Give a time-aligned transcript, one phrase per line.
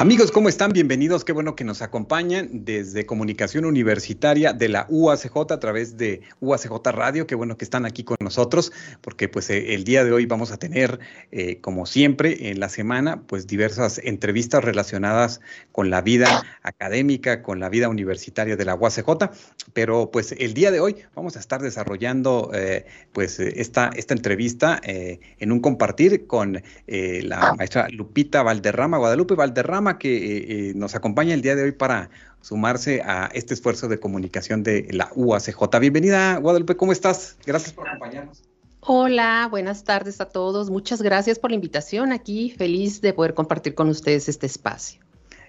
[0.00, 0.70] Amigos, ¿cómo están?
[0.72, 1.24] Bienvenidos.
[1.24, 6.92] Qué bueno que nos acompañan desde Comunicación Universitaria de la UACJ a través de UACJ
[6.92, 7.26] Radio.
[7.26, 8.70] Qué bueno que están aquí con nosotros,
[9.00, 11.00] porque pues eh, el día de hoy vamos a tener,
[11.32, 15.40] eh, como siempre, en la semana, pues diversas entrevistas relacionadas
[15.72, 19.32] con la vida académica, con la vida universitaria de la UACJ.
[19.72, 24.80] Pero pues el día de hoy vamos a estar desarrollando eh, pues esta, esta entrevista
[24.84, 31.32] en un compartir con la maestra Lupita Valderrama, Guadalupe Valderrama que eh, eh, nos acompaña
[31.32, 32.10] el día de hoy para
[32.42, 35.78] sumarse a este esfuerzo de comunicación de la UACJ.
[35.80, 37.36] Bienvenida, Guadalupe, ¿cómo estás?
[37.46, 38.42] Gracias por acompañarnos.
[38.80, 40.70] Hola, buenas tardes a todos.
[40.70, 42.50] Muchas gracias por la invitación aquí.
[42.50, 45.00] Feliz de poder compartir con ustedes este espacio.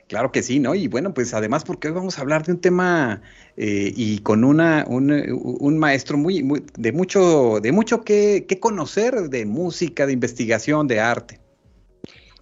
[0.07, 0.73] Claro que sí, ¿no?
[0.73, 3.21] Y bueno, pues además porque hoy vamos a hablar de un tema
[3.57, 9.29] eh, y con una, un, maestro muy, muy, de mucho, de mucho que, que conocer
[9.29, 11.39] de música, de investigación, de arte.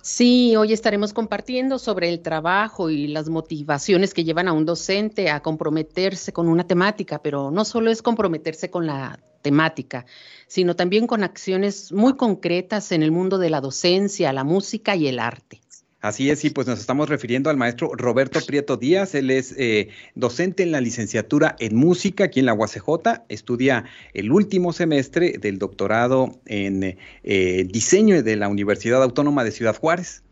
[0.08, 5.30] Sí, hoy estaremos compartiendo sobre el trabajo y las motivaciones que llevan a un docente
[5.30, 10.06] a comprometerse con una temática, pero no solo es comprometerse con la temática,
[10.48, 15.10] sino también con acciones muy concretas en el mundo de la docencia, la música y
[15.10, 15.60] el arte.
[16.00, 19.16] Así es, y pues nos estamos refiriendo al maestro Roberto Prieto Díaz.
[19.16, 23.24] Él es eh, docente en la licenciatura en música aquí en la UACJ.
[23.30, 29.76] Estudia el último semestre del doctorado en eh, diseño de la Universidad Autónoma de Ciudad
[29.76, 30.24] Juárez.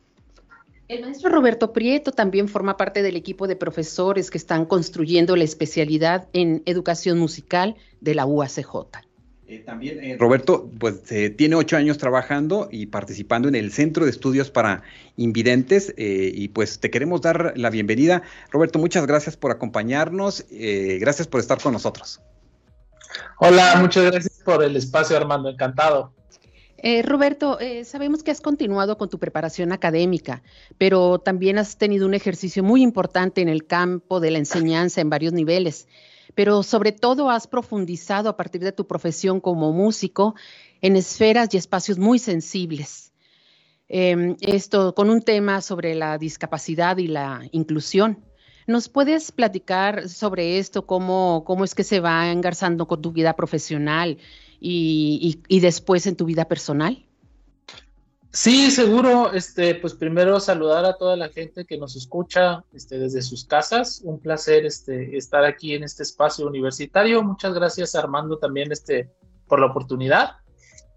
[0.88, 5.46] El maestro Roberto Prieto también forma parte del equipo de profesores que están construyendo la
[5.46, 8.86] especialidad en educación musical de la UACJ.
[9.48, 14.06] Eh, también eh, Roberto, pues eh, tiene ocho años trabajando y participando en el Centro
[14.06, 14.82] de Estudios para
[15.18, 18.24] Invidentes y pues te queremos dar la bienvenida.
[18.52, 22.22] Roberto, muchas gracias por acompañarnos, gracias por estar con nosotros.
[23.40, 26.12] Hola, muchas gracias por el espacio, Armando, encantado.
[27.04, 30.44] Roberto, sabemos que has continuado con tu preparación académica,
[30.78, 35.10] pero también has tenido un ejercicio muy importante en el campo de la enseñanza en
[35.10, 35.88] varios niveles
[36.34, 40.36] pero sobre todo has profundizado a partir de tu profesión como músico
[40.82, 43.14] en esferas y espacios muy sensibles.
[43.88, 48.26] Em, esto con un tema sobre la discapacidad y la inclusión.
[48.68, 53.36] ¿Nos puedes platicar sobre esto, cómo, cómo es que se va engarzando con tu vida
[53.36, 54.18] profesional
[54.60, 57.06] y, y después en tu vida personal?
[58.36, 59.32] Sí, seguro.
[59.32, 64.02] Este, pues primero saludar a toda la gente que nos escucha este, desde sus casas.
[64.04, 67.24] Un placer este, estar aquí en este espacio universitario.
[67.24, 69.10] Muchas gracias Armando también este,
[69.48, 70.32] por la oportunidad.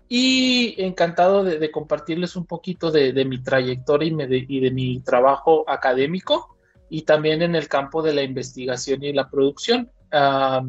[0.08, 6.56] Y encantado de, compartirles un poquito de, mi trayectoria y, de, mi trabajo académico
[6.90, 9.92] y también en el campo de la investigación y la producción.
[10.10, 10.64] Ah,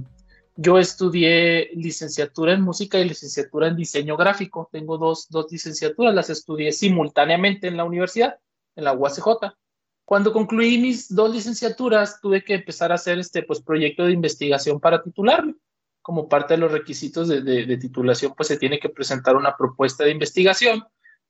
[0.62, 4.68] yo estudié licenciatura en música y licenciatura en diseño gráfico.
[4.70, 8.38] Tengo dos, dos licenciaturas, las estudié simultáneamente en la universidad,
[8.75, 9.53] en la UACJ.
[10.03, 14.81] Cuando concluí mis dos licenciaturas, tuve que empezar a hacer este pues, proyecto de investigación
[14.81, 15.56] para titularme.
[16.02, 19.56] Como parte de los requisitos de, de, de titulación, pues se tiene que presentar una
[19.56, 20.84] propuesta de investigación.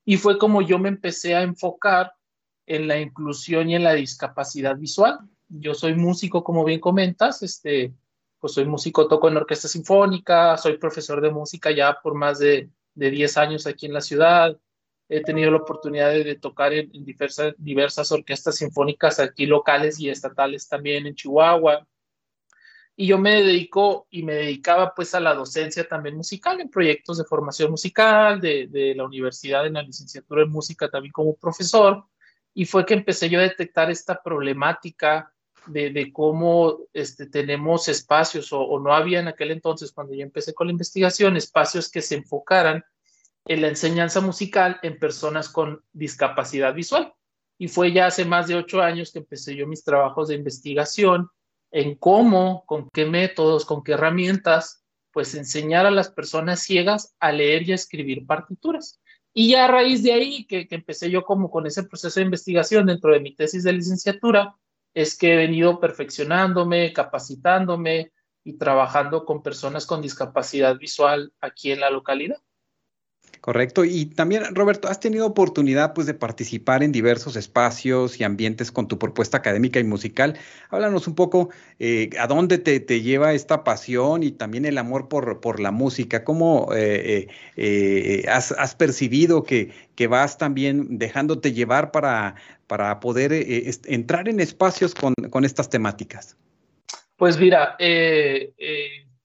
[0.04, 2.14] Y fue como yo me empecé a enfocar
[2.66, 5.20] en la inclusión y en la discapacidad visual.
[5.48, 7.94] Yo soy músico, como bien comentas, este,
[8.40, 12.70] pues soy músico, toco en orquesta sinfónica, soy profesor de música ya por más de,
[12.94, 14.58] de 10 años aquí en la ciudad.
[15.08, 20.68] He tenido la oportunidad de, tocar en, diversas, diversas orquestas sinfónicas aquí locales y estatales
[20.68, 21.86] también en Chihuahua.
[22.96, 27.18] Y yo me dedico y me dedicaba pues a la docencia también musical en proyectos
[27.18, 32.04] de formación musical de, de la universidad en la licenciatura en música también como profesor.
[32.54, 35.32] Y fue que empecé yo a detectar esta problemática
[35.72, 40.66] de, cómo este, tenemos espacios, o, no había en aquel entonces, cuando yo empecé con
[40.66, 42.84] la investigación, espacios que se enfocaran
[43.46, 47.12] en la enseñanza musical en personas con discapacidad visual.
[47.58, 51.28] Y fue ya hace más de ocho años que empecé yo mis trabajos de investigación
[51.70, 57.32] en cómo, con qué métodos, con qué herramientas, pues enseñar a las personas ciegas a
[57.32, 59.00] leer y a escribir partituras.
[59.32, 62.26] Y ya a raíz de ahí que, que empecé yo como con ese proceso de
[62.26, 64.56] investigación dentro de mi tesis de licenciatura,
[64.94, 68.12] es que he venido perfeccionándome, capacitándome
[68.44, 72.38] y trabajando con personas con discapacidad visual aquí en la localidad.
[73.40, 73.86] Correcto.
[73.86, 78.86] Y también, Roberto, has tenido oportunidad pues, de participar en diversos espacios y ambientes con
[78.86, 80.38] tu propuesta académica y musical.
[80.68, 81.48] Háblanos un poco
[81.78, 86.22] eh, a dónde te, lleva esta pasión y también el amor por, por la música.
[86.22, 92.34] ¿Cómo eh, eh, has, percibido que, que, vas también dejándote llevar para,
[92.66, 93.32] para poder
[93.86, 96.36] entrar en espacios con, con, estas temáticas?
[97.16, 97.76] Pues mira,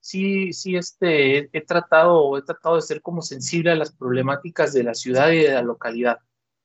[0.05, 4.83] sí, sí, este, he tratado, he tratado de ser como sensible a las problemáticas de
[4.83, 6.19] la ciudad y de la localidad.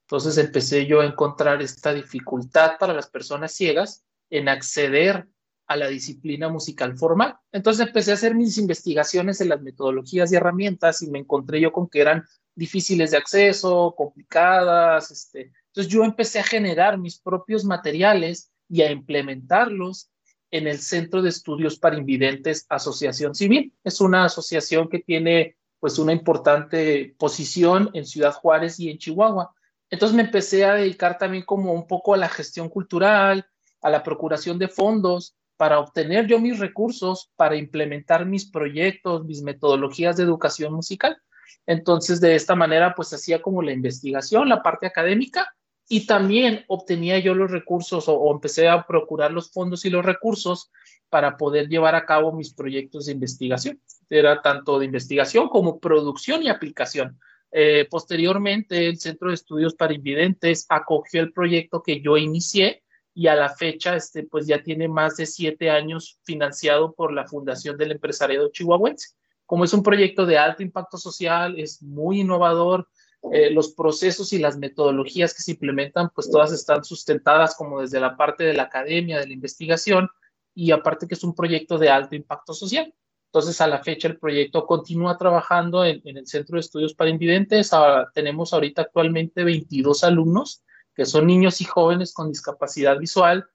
[0.05, 5.27] Entonces empecé yo a encontrar esta dificultad para las personas ciegas en acceder
[5.65, 7.35] a la disciplina musical formal.
[7.51, 11.71] Entonces empecé a hacer mis investigaciones en las metodologías y herramientas y me encontré yo
[11.71, 12.23] con que eran
[12.53, 15.09] difíciles de acceso, complicadas.
[15.09, 15.51] Este.
[15.67, 20.11] Entonces yo empecé a generar mis propios materiales y a implementarlos
[20.51, 23.73] en el Centro de Estudios para Invidentes Asociación Civil.
[23.83, 29.53] Es una asociación que tiene pues una importante posición en Ciudad Juárez y en Chihuahua.
[29.89, 33.45] Entonces me empecé a dedicar también como un poco a la gestión cultural,
[33.81, 39.41] a la procuración de fondos para obtener yo mis recursos para implementar mis proyectos, mis
[39.41, 41.17] metodologías de educación musical.
[41.65, 45.53] Entonces, de esta manera, pues hacía como la investigación, la parte académica,
[45.91, 50.71] y también obtenía yo los recursos o, empecé a procurar los fondos y los recursos
[51.09, 53.81] para poder llevar a cabo mis proyectos de investigación.
[54.09, 57.19] Era tanto de investigación como producción y aplicación.
[57.51, 62.83] Eh, posteriormente, el Centro de Estudios para Invidentes acogió el proyecto que yo inicié
[63.13, 67.27] y a la fecha, este, pues ya tiene más de siete años financiado por la
[67.27, 69.09] Fundación del Empresariado Chihuahuense.
[69.45, 72.87] Como es un proyecto de alto impacto social, es muy innovador,
[73.31, 77.99] eh, los procesos y las metodologías que se implementan, pues todas están sustentadas como desde
[77.99, 80.09] la parte de la academia, de la investigación,
[80.55, 82.93] y aparte que es un proyecto de alto impacto social.
[83.27, 87.71] Entonces, a la fecha, el proyecto continúa trabajando en, el Centro de Estudios para Invidentes.
[87.71, 90.63] Ahora, tenemos ahorita actualmente 22 alumnos,
[90.95, 93.47] que son niños y jóvenes con discapacidad visual,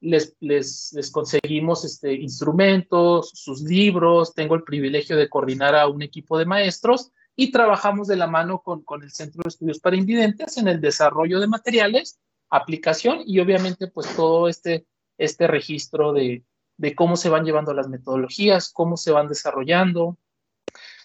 [0.00, 6.02] les, les, les, conseguimos este, instrumentos, sus libros, tengo el privilegio de coordinar a un
[6.02, 9.96] equipo de maestros y trabajamos de la mano con, con el Centro de Estudios para
[9.96, 12.18] Invidentes en el desarrollo de materiales,
[12.50, 14.86] aplicación y obviamente pues todo este,
[15.18, 16.44] este registro de,
[16.76, 20.18] de cómo se van llevando las metodologías, cómo se van desarrollando,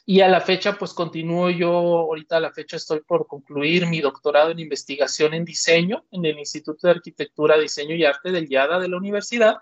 [0.10, 4.02] y a la fecha, pues continúo yo, ahorita a la fecha estoy por concluir mi
[4.02, 8.80] doctorado en investigación en diseño en el Instituto de Arquitectura, Diseño y Arte del YADA
[8.80, 9.58] de la universidad.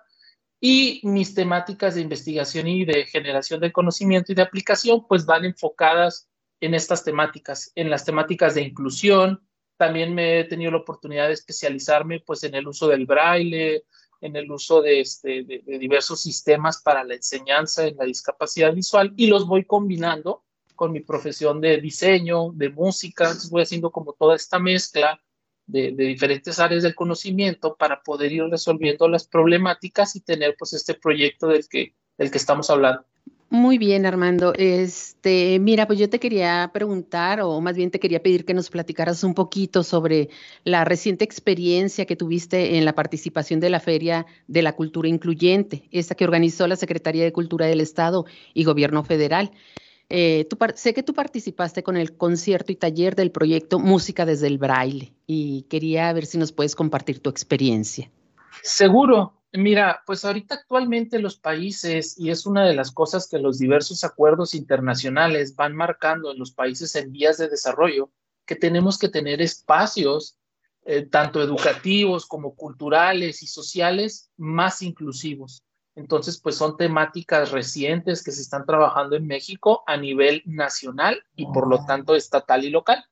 [0.62, 5.44] Y mis temáticas de investigación y de generación de conocimiento y de aplicación, pues van
[5.44, 9.42] enfocadas en estas temáticas, en las temáticas de inclusión.
[9.78, 13.84] También me he tenido la oportunidad de especializarme pues en el uso del braille,
[14.22, 19.14] en el uso de, este, de, diversos sistemas para la enseñanza en la discapacidad visual
[19.16, 20.44] y los voy combinando
[20.76, 25.20] con mi profesión de diseño, de música, entonces voy haciendo como toda esta mezcla
[25.66, 30.74] de, de, diferentes áreas del conocimiento para poder ir resolviendo las problemáticas y tener pues
[30.74, 33.06] este proyecto del que, del que estamos hablando.
[33.50, 34.54] Muy bien, Armando.
[34.58, 38.70] Este, mira, pues yo te quería preguntar, o más bien te quería pedir que nos
[38.70, 40.28] platicaras un poquito sobre
[40.66, 45.88] la reciente experiencia que tuviste en la participación de la Feria de la Cultura Incluyente,
[45.92, 49.52] esta que organizó la Secretaría de Cultura del Estado y Gobierno Federal.
[50.10, 54.58] Eh, sé que tú participaste con el concierto y taller del proyecto Música desde el
[54.58, 58.10] Braille y quería ver si nos puedes compartir tu experiencia.
[58.62, 59.37] Seguro.
[59.54, 64.04] Mira, pues ahorita actualmente los países, y es una de las cosas que los diversos
[64.04, 68.12] acuerdos internacionales van marcando en los países en vías de desarrollo,
[68.46, 70.38] que tenemos que tener espacios,
[70.86, 75.64] eh, tanto educativos como culturales y sociales, más inclusivos.
[75.96, 81.46] Entonces, pues son temáticas recientes que se están trabajando en México a nivel nacional y
[81.48, 83.04] por lo tanto estatal y local.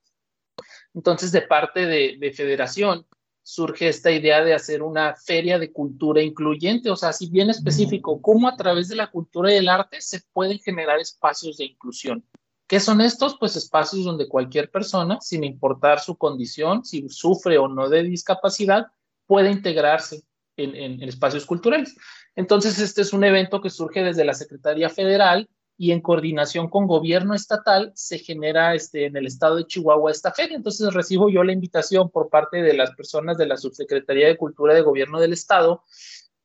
[0.94, 3.08] Entonces, de parte de, de federación,
[3.46, 8.20] surge esta idea de hacer una feria de cultura incluyente, o sea, si bien específico,
[8.20, 12.26] cómo a través de la cultura y el arte se pueden generar espacios de inclusión.
[12.68, 13.38] ¿Qué son estos?
[13.40, 18.88] Pues espacios donde cualquier persona, sin importar su condición, si sufre o no de discapacidad,
[19.28, 20.24] puede integrarse
[20.58, 21.96] en, en espacios culturales.
[22.36, 26.88] Entonces, este es un evento que surge desde la Secretaría Federal y en coordinación con
[26.88, 30.56] gobierno estatal se genera este, en el estado de Chihuahua esta feria.
[30.56, 34.74] Entonces recibo yo la invitación por parte de las personas de la Subsecretaría de Cultura
[34.74, 35.84] de Gobierno del Estado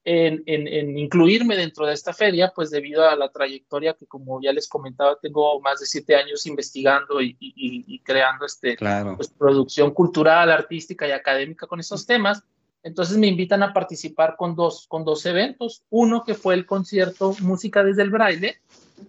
[0.04, 4.52] en, en, incluirme dentro de esta feria, pues debido a la trayectoria que como ya
[4.52, 8.78] les comentaba, tengo más de siete años investigando y, y, creando este,
[9.16, 12.42] pues, producción cultural, artística y académica con esos temas.
[12.82, 15.82] Entonces me invitan a participar con dos, con dos eventos.
[15.90, 18.56] Uno que fue el concierto Música desde el Braille,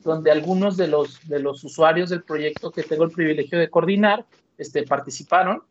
[0.04, 4.26] donde algunos de los, de los usuarios del proyecto que tengo el privilegio de coordinar
[4.58, 5.64] este, participaron.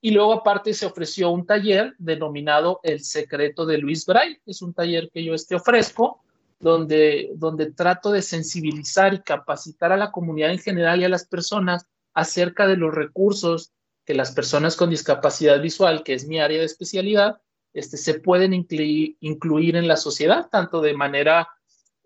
[0.00, 4.40] Y luego aparte se ofreció un taller denominado El Secreto de Luis Braille.
[4.46, 6.22] Es un taller que yo este ofrezco,
[6.60, 11.26] donde, donde trato de sensibilizar y capacitar a la comunidad en general y a las
[11.26, 13.72] personas acerca de los recursos
[14.04, 17.40] que las personas con discapacidad visual, que es mi área de especialidad,
[17.74, 21.48] este, se pueden incluir, incluir en la sociedad, tanto de manera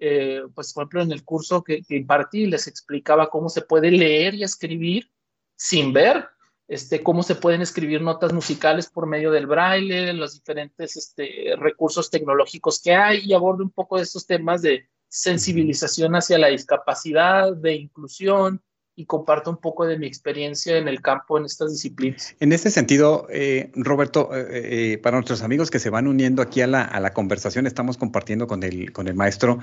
[0.05, 4.35] eh, pues por ejemplo en el curso que, impartí les explicaba cómo se puede leer
[4.35, 5.13] y escribir
[5.55, 6.27] sin ver,
[6.67, 12.11] este, cómo se pueden escribir notas musicales por medio del braille, los diferentes este, recursos
[12.11, 17.53] tecnológicos que hay y abordo un poco de estos temas de sensibilización hacia la discapacidad,
[17.55, 18.61] de inclusión,
[18.95, 22.35] y comparto un poco de mi experiencia en el campo en estas disciplinas.
[22.41, 26.61] En ese sentido, eh, Roberto, eh, eh, para nuestros amigos que se van uniendo aquí
[26.61, 29.59] a la, a la conversación, estamos compartiendo con el, con el maestro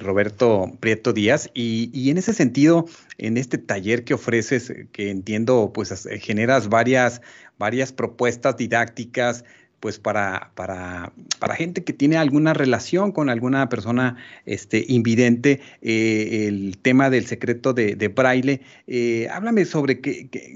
[0.00, 2.86] Roberto Prieto Díaz y, y, en ese sentido,
[3.18, 7.20] en este taller que ofreces, que entiendo, pues generas varias,
[7.58, 9.44] varias propuestas didácticas,
[9.82, 14.14] pues para, para, para, gente que tiene alguna relación con alguna persona
[14.46, 18.60] este, invidente, eh, el tema del secreto de, braille.
[18.86, 20.00] Eh, háblame sobre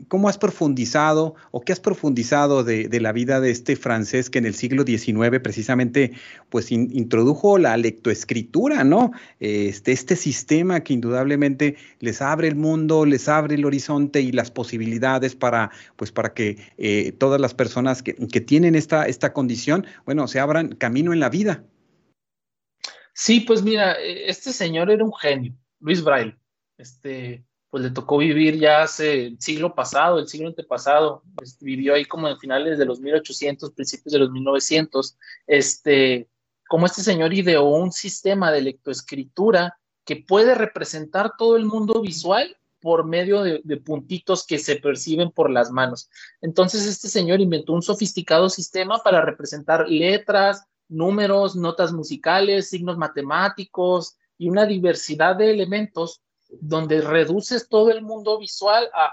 [0.07, 4.39] cómo has profundizado o qué has profundizado de, de, la vida de este francés que
[4.39, 6.13] en el siglo XIX precisamente
[6.49, 9.11] pues introdujo la lectoescritura, ¿no?
[9.41, 14.53] Este, este sistema que indudablemente les abre el mundo, les abre el horizonte y las
[14.53, 19.87] posibilidades para, pues, para que eh, todas las personas que, que tienen esta esta condición,
[20.05, 21.65] bueno, se abran camino en la vida.
[23.13, 26.37] Sí, pues mira, e, este señor era un genio, Luis Braille.
[26.77, 31.95] Este, pues le tocó vivir ya hace el siglo pasado, el siglo antepasado, pues, vivió
[31.95, 36.29] ahí como en finales de los 1800, principios de los 1900, este,
[36.69, 42.57] como este señor ideó un sistema de lectoescritura que puede representar todo el mundo visual
[42.87, 46.09] por medio de, puntitos que se perciben por las manos.
[46.41, 54.17] Entonces, este señor inventó un sofisticado sistema para representar letras, números, notas musicales, signos matemáticos
[54.39, 59.13] y una diversidad de elementos donde reduces todo el mundo visual a,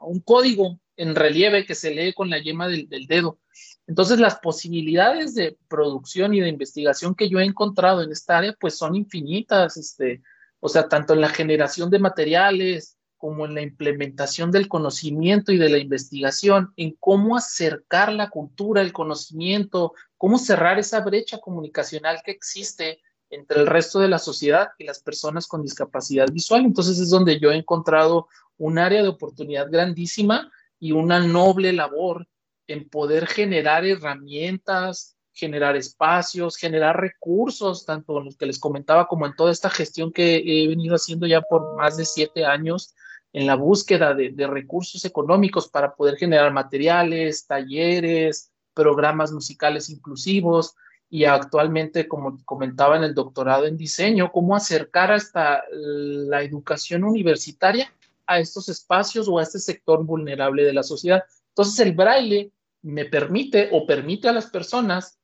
[0.00, 3.38] un código en relieve que se lee con la yema del, del, dedo.
[3.86, 8.56] Entonces, las posibilidades de producción y de investigación que yo he encontrado en esta área,
[8.58, 9.76] pues son infinitas.
[9.76, 10.22] Este,
[10.60, 15.58] o sea, tanto en la generación de materiales como en la implementación del conocimiento y
[15.58, 22.22] de la investigación, en cómo acercar la cultura, el conocimiento, cómo cerrar esa brecha comunicacional
[22.24, 26.64] que existe entre el resto de la sociedad y las personas con discapacidad visual.
[26.64, 28.26] Entonces es donde yo he encontrado
[28.56, 32.26] un área de oportunidad grandísima y una noble labor
[32.66, 39.34] en poder generar herramientas, generar espacios, generar recursos, tanto los que les comentaba como en
[39.34, 42.94] toda esta gestión que he venido haciendo ya por más de siete años
[43.32, 50.74] en la búsqueda de, recursos económicos para poder generar materiales, talleres, programas musicales inclusivos
[51.08, 57.92] y actualmente, como comentaba en el doctorado en diseño, cómo acercar hasta la educación universitaria
[58.26, 61.24] a estos espacios o a este sector vulnerable de la sociedad.
[61.48, 65.19] Entonces el braille me permite o permite a las personas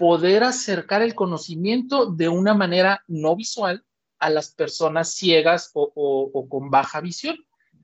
[0.00, 3.84] poder acercar el conocimiento de una manera no visual
[4.18, 7.36] a las personas ciegas o, con baja visión.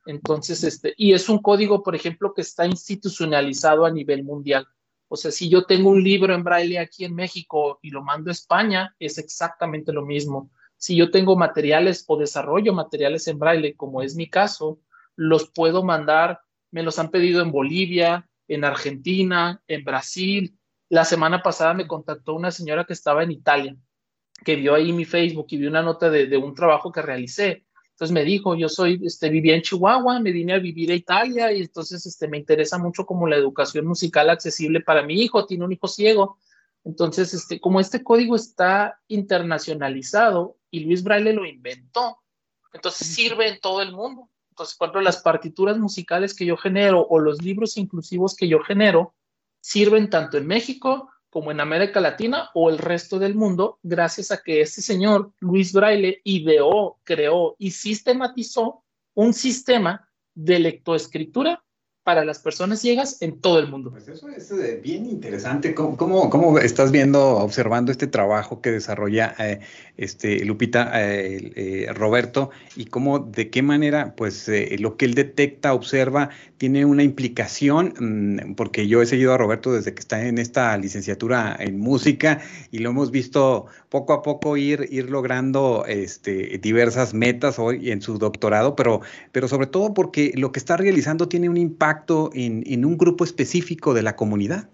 [0.06, 4.66] Entonces, este, y es un código, por ejemplo, que está institucionalizado a nivel mundial.
[5.08, 8.30] O sea, si yo tengo un libro en braille aquí en México y lo mando
[8.30, 10.50] a España, es exactamente lo mismo.
[10.78, 14.80] Si yo tengo materiales o desarrollo materiales en braille, como es mi caso,
[15.16, 20.55] los puedo mandar, me los han pedido en Bolivia, en Argentina, en Brasil,
[20.88, 23.76] la semana pasada me contactó una señora que estaba en Italia,
[24.44, 27.64] que vio ahí mi Facebook y vio una nota de, un trabajo que realicé.
[27.90, 31.50] Entonces me dijo, yo soy, este, vivía en Chihuahua, me vine a vivir a Italia
[31.52, 35.64] y entonces este, me interesa mucho como la educación musical accesible para mi hijo, tiene
[35.64, 36.38] un hijo ciego.
[36.84, 42.18] Entonces, este, como este código está internacionalizado y Luis Braille lo inventó,
[42.72, 44.28] entonces sirve en todo el mundo.
[44.50, 49.14] Entonces, ejemplo, las partituras musicales que yo genero o los libros inclusivos que yo genero,
[49.66, 54.40] sirven tanto en México como en América Latina o el resto del mundo, gracias a
[54.40, 61.64] que este señor, Luis Braille, ideó, creó y sistematizó un sistema de lectoescritura
[62.06, 63.90] para las personas ciegas en todo el mundo.
[63.90, 65.74] Pues eso es eh, bien interesante.
[65.74, 69.58] ¿Cómo, estás viendo, observando este trabajo que desarrolla eh,
[69.96, 74.48] este, Lupita, eh, Roberto, y cómo, de qué manera, pues,
[74.78, 79.72] lo que él detecta, observa, tiene una implicación, mm, porque yo he seguido a Roberto
[79.72, 84.56] desde que está en esta licenciatura en música y lo hemos visto poco a poco
[84.56, 89.00] ir, ir logrando este, diversas metas hoy en su doctorado, pero,
[89.32, 93.94] pero sobre todo porque lo que está realizando tiene un impacto en, un grupo específico
[93.94, 94.68] de la comunidad.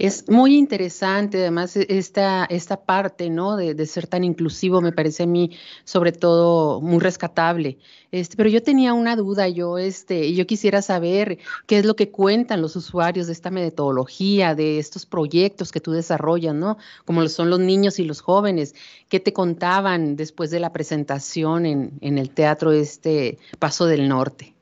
[0.00, 3.56] Es muy interesante, además, e, esta, esta parte, ¿no?
[3.56, 5.50] De, ser tan inclusivo me parece a mí,
[5.84, 7.76] sobre todo, muy rescatable.
[8.10, 12.10] Este, pero yo tenía una duda, yo, este, yo quisiera saber qué es lo que
[12.10, 16.78] cuentan los usuarios de esta metodología, de estos proyectos que tú desarrollas, ¿no?
[17.04, 18.74] Como son los niños y los jóvenes.
[19.10, 24.54] ¿Qué te contaban después de la presentación en, en el teatro este Paso del Norte?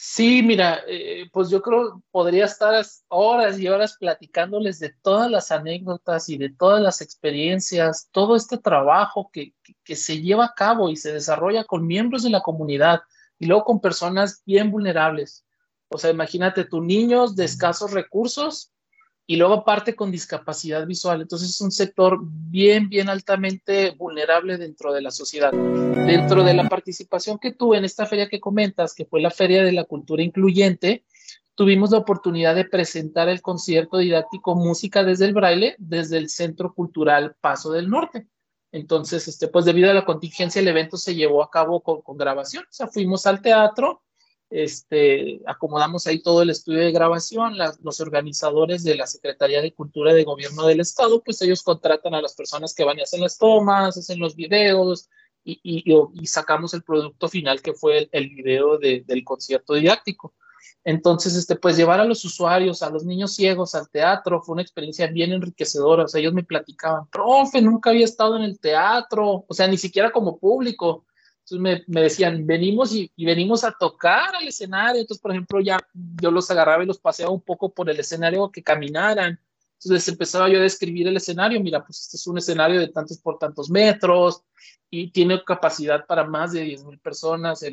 [0.00, 5.50] Sí, mira, eh, pues yo creo podría estar horas y horas platicándoles de todas las
[5.50, 10.88] anécdotas y de todas las experiencias, todo este trabajo que, que, se lleva a cabo
[10.88, 13.00] y se desarrolla con miembros de la comunidad
[13.40, 15.44] y luego con personas bien vulnerables.
[15.88, 18.70] O sea, imagínate, tus niños de escasos recursos
[19.30, 21.20] y luego aparte con discapacidad visual.
[21.20, 25.52] Entonces es un sector bien, bien altamente vulnerable dentro de la sociedad.
[25.52, 29.62] Dentro de la participación que tuve en esta feria que comentas, que fue la Feria
[29.62, 31.04] de la Cultura Incluyente,
[31.54, 36.72] tuvimos la oportunidad de presentar el concierto didáctico Música desde el Braille, desde el Centro
[36.72, 38.26] Cultural Paso del Norte.
[38.72, 42.16] Entonces, este, pues debido a la contingencia, el evento se llevó a cabo con, con
[42.16, 42.64] grabación.
[42.64, 44.02] O sea, fuimos al teatro,
[44.50, 50.14] este, acomodamos ahí todo el estudio de grabación, los organizadores de la Secretaría de Cultura
[50.14, 53.38] de Gobierno del Estado, pues ellos contratan a las personas que van y hacen las
[53.38, 55.08] tomas, hacen los videos
[55.44, 60.34] y, y, sacamos el producto final que fue el, el video de, del concierto didáctico.
[60.84, 64.62] Entonces, este, pues llevar a los usuarios, a los niños ciegos al teatro fue una
[64.62, 66.04] experiencia bien enriquecedora.
[66.04, 69.76] O sea, ellos me platicaban, profe, nunca había estado en el teatro, o sea, ni
[69.76, 71.04] siquiera como público
[71.50, 75.00] entonces me, decían, venimos y, venimos a tocar al escenario.
[75.00, 75.78] Entonces, por ejemplo, ya
[76.20, 79.40] yo los agarraba y los paseaba un poco por el escenario que caminaran.
[79.80, 81.60] Entonces empezaba yo a describir el escenario.
[81.60, 84.42] Mira, pues este es un escenario de tantos por tantos metros
[84.90, 87.64] y tiene capacidad para más de 10 mil personas,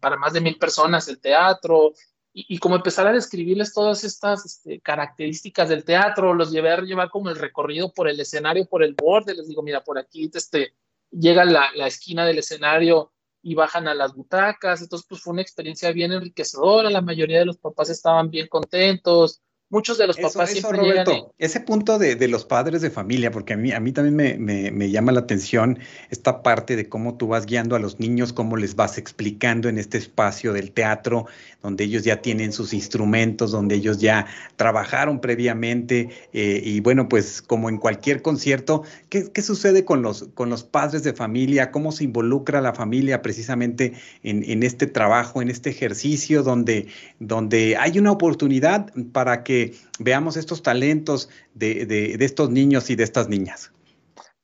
[0.00, 1.94] para más de mil personas el teatro.
[2.34, 7.10] Y, como empezar a describirles todas estas este, características del teatro, los llevé a llevar
[7.10, 9.34] como el recorrido por el escenario, por el borde.
[9.34, 10.74] Les digo, mira, por aquí este,
[11.10, 13.12] llega la, la esquina del escenario
[13.42, 14.82] y bajan a las butacas.
[14.82, 16.90] Entonces, pues fue una experiencia bien enriquecedora.
[16.90, 21.60] La mayoría de los papás estaban bien contentos muchos de los papás siempre Roberto, Ese
[21.60, 24.70] punto de, de, los padres de familia, porque a mí, a mí también me, me,
[24.70, 25.78] me, llama la atención
[26.10, 29.78] esta parte de cómo tú vas guiando a los niños, cómo les vas explicando en
[29.78, 31.26] este espacio del teatro,
[31.62, 34.26] donde ellos ya tienen sus instrumentos, donde ellos ya
[34.56, 36.08] trabajaron previamente.
[36.32, 40.64] Eh, y bueno, pues como en cualquier concierto, ¿qué, qué sucede con los, con los
[40.64, 41.70] padres de familia?
[41.70, 46.86] ¿Cómo se involucra la familia precisamente en, en este trabajo, en este ejercicio, donde,
[47.18, 49.57] donde hay una oportunidad para que
[49.98, 53.72] veamos estos talentos de, estos niños y de estas niñas?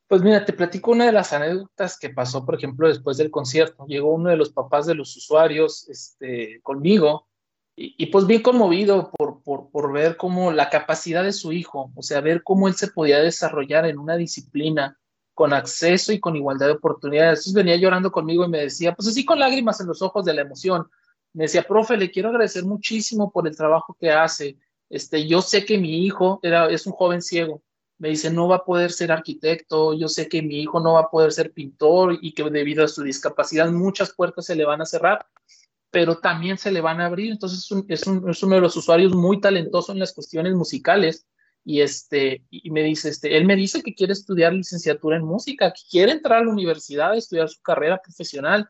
[0.07, 3.87] Pues mira, te platico una de las anécdotas que pasó, por ejemplo, después del concierto.
[3.87, 7.27] Llegó uno de los papás de los usuarios este, conmigo
[7.77, 12.21] y, pues bien conmovido por, por, ver cómo la capacidad de su hijo, o sea,
[12.21, 14.97] ver cómo él se podía desarrollar en una disciplina
[15.35, 17.41] con acceso y con igualdad de oportunidades.
[17.41, 20.35] Entonces venía llorando conmigo y me decía, pues así con lágrimas en los ojos de
[20.35, 20.89] la emoción,
[21.33, 24.57] me decía, profe, le quiero agradecer muchísimo por el trabajo que hace.
[24.95, 27.65] Este, yo sé que mi hijo era, es un joven ciego.
[27.99, 31.01] Me dice, no va a poder ser arquitecto, yo sé que mi hijo no va
[31.01, 34.81] a poder ser pintor y que debido a su discapacidad muchas puertas se le van
[34.83, 35.27] a cerrar,
[35.91, 37.33] pero también se le van a abrir.
[37.33, 41.27] Entonces es, uno de los usuarios muy talentoso en las cuestiones musicales
[41.65, 45.73] y este y me dice este él me dice que quiere estudiar licenciatura en música
[45.73, 48.69] que quiere entrar a la universidad estudiar su carrera profesional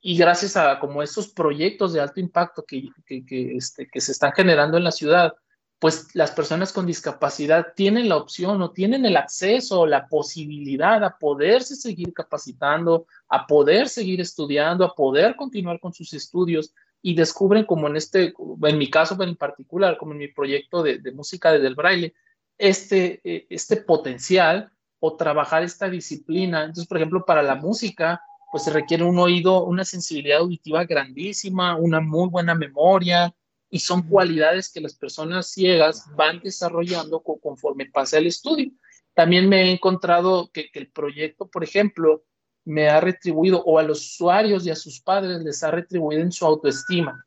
[0.00, 4.12] y gracias a como estos proyectos de alto impacto que, que, que, este, que se
[4.12, 5.34] están generando en la ciudad
[5.80, 11.02] pues las personas con discapacidad tienen la opción o tienen el acceso o la posibilidad
[11.02, 17.14] a poderse seguir capacitando, a poder seguir estudiando, a poder continuar con sus estudios y
[17.14, 21.50] descubren como en este, en mi caso en particular, como en mi proyecto de, música
[21.50, 22.12] desde el braille,
[22.58, 26.60] este, eh, este potencial o trabajar esta disciplina.
[26.60, 28.20] Entonces, por ejemplo, para la música,
[28.52, 33.34] pues se requiere un oído, una sensibilidad auditiva grandísima, una muy buena memoria,
[33.70, 38.72] y son cualidades que las personas ciegas van desarrollando conforme pasa el estudio.
[39.14, 42.24] También me he encontrado que, el proyecto, por ejemplo,
[42.64, 46.32] me ha retribuido o a los usuarios y a sus padres les ha retribuido en
[46.32, 47.24] su autoestima.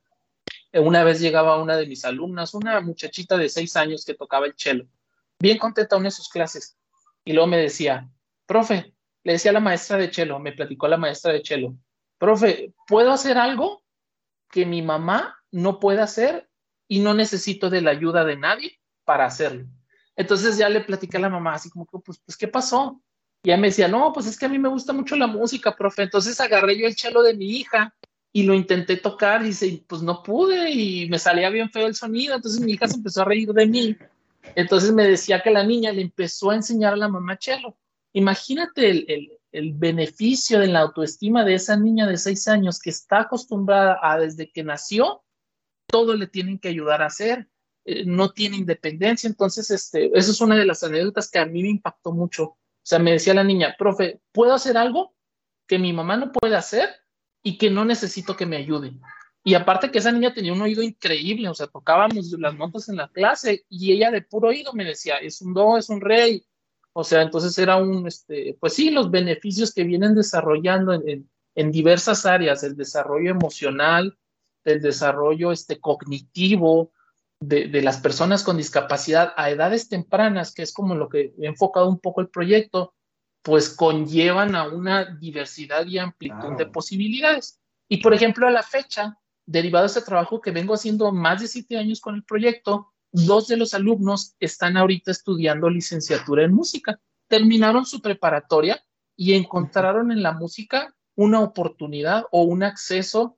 [0.74, 4.56] Una vez llegaba una de mis alumnas, una muchachita de seis años que tocaba el
[4.58, 4.86] cello,
[5.40, 6.78] bien contenta en sus clases,
[7.24, 8.10] y luego me decía,
[8.46, 11.76] profe, le decía a la maestra de cello, me platicó la maestra de cello,
[12.18, 13.84] profe, ¿puedo hacer algo
[14.50, 16.50] que mi mamá no puede hacer
[16.88, 19.66] y no necesito de la ayuda de nadie para hacerlo.
[20.16, 23.02] Entonces ya le platicé a la mamá así como que, pues, pues, ¿qué pasó?
[23.44, 25.76] Y ella me decía, no, pues es que a mí me gusta mucho la música,
[25.76, 26.04] profe.
[26.04, 27.94] Entonces agarré yo el chelo de mi hija
[28.32, 31.96] y lo intenté tocar y dice, pues no pude y me salía bien feo el
[31.96, 32.36] sonido.
[32.36, 33.98] Entonces mi hija se empezó a reír de mí
[34.56, 37.78] Entonces me decía que la niña le empezó a enseñar a la mamá chelo.
[38.14, 43.22] Imagínate el, el, beneficio de la autoestima de esa niña de seis años que está
[43.22, 45.24] acostumbrada a desde que nació,
[45.94, 47.48] todo le tienen que ayudar a hacer,
[47.86, 49.28] eh, no tiene independencia.
[49.28, 52.44] Entonces, este, eso es una de las anécdotas que a mí me impactó mucho.
[52.46, 55.14] O sea, me decía la niña, profe, ¿puedo hacer algo
[55.68, 56.90] que mi mamá no puede hacer
[57.44, 58.94] y que no necesito que me ayude?
[59.44, 62.96] Y aparte que esa niña tenía un oído increíble, o sea, tocábamos las notas en
[62.96, 66.44] la clase y ella de puro oído me decía, es un do, es un rey.
[66.94, 71.72] O sea, entonces era un, este, pues sí, los beneficios que vienen desarrollando en, en,
[71.72, 74.18] diversas áreas, el desarrollo emocional,
[74.66, 76.92] el desarrollo este, cognitivo
[77.40, 81.48] de, de, las personas con discapacidad a edades tempranas, que es como lo que he
[81.48, 82.94] enfocado un poco el proyecto,
[83.44, 87.60] pues conllevan a una diversidad y amplitud de posibilidades.
[87.90, 91.48] Y por ejemplo, a la fecha, derivado de este trabajo que vengo haciendo más de
[91.48, 97.00] siete años con el proyecto, dos de los alumnos están ahorita estudiando licenciatura en música.
[97.28, 98.82] Terminaron su preparatoria
[99.16, 103.38] y encontraron en la música una oportunidad o un acceso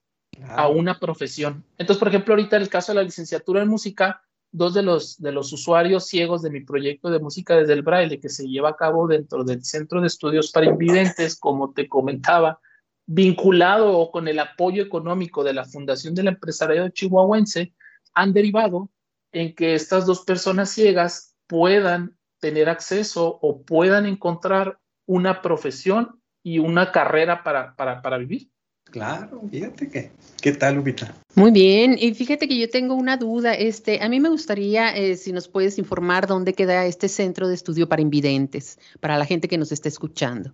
[0.50, 1.63] a una profesión.
[1.78, 4.21] Entonces, por ejemplo, ahorita en el caso de la licenciatura en música,
[4.52, 8.19] dos de los, de los usuarios ciegos de mi proyecto de música desde el braille
[8.19, 12.60] que se lleva a cabo dentro del Centro de Estudios para Invidentes, como te comentaba,
[13.06, 17.74] vinculado o con el apoyo económico de la Fundación del Empresariado Chihuahuense,
[18.13, 18.89] han derivado
[19.32, 26.60] en que estas dos personas ciegas puedan tener acceso o puedan encontrar una profesión y
[26.60, 28.50] una carrera para, para, para vivir.
[28.96, 31.14] Claro, fíjate que, ¿qué tal, Lupita?
[31.36, 35.18] Muy bien, y fíjate que yo tengo una duda, este, a mí me gustaría eh,
[35.18, 39.50] si nos puedes informar dónde queda este centro de estudio para invidentes, para la gente
[39.50, 40.54] que nos está escuchando.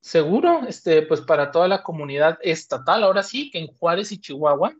[0.00, 4.76] Seguro, este, pues para toda la comunidad estatal, ahora sí, que en Juárez y Chihuahua,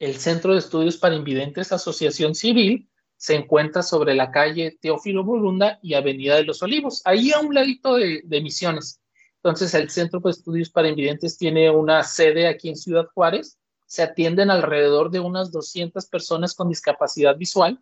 [0.00, 5.78] el Centro de Estudios para Invidentes Asociación Civil se encuentra sobre la calle Teófilo Burunda
[5.82, 9.00] y Avenida de los Olivos, ahí a un ladito de, de Misiones.
[9.44, 13.58] Entonces, el Centro de Estudios para Invidentes tiene una sede aquí en Ciudad Juárez.
[13.84, 17.78] Se atienden alrededor de unas 200 personas con discapacidad visual